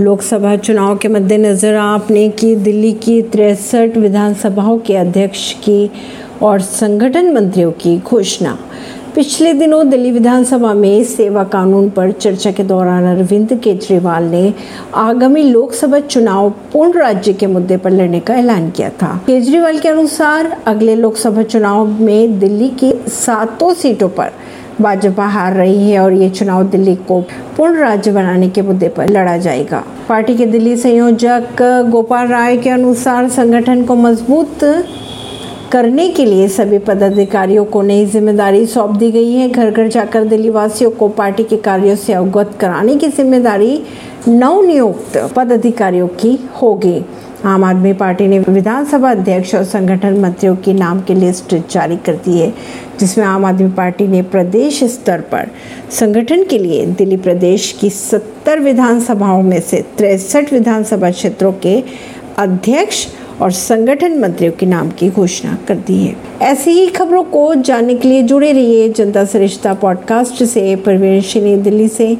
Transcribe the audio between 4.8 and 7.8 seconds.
अध्यक्ष की और संगठन मंत्रियों